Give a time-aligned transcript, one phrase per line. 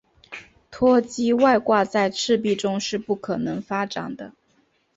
[0.71, 4.33] 脱机外挂在赤壁中是不可能发展的。